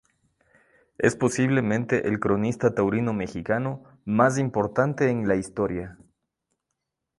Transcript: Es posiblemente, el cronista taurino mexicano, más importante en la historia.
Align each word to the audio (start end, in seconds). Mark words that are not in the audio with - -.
Es 0.97 1.15
posiblemente, 1.15 2.07
el 2.07 2.19
cronista 2.19 2.73
taurino 2.73 3.13
mexicano, 3.13 3.83
más 4.03 4.39
importante 4.39 5.11
en 5.11 5.27
la 5.27 5.35
historia. 5.35 5.99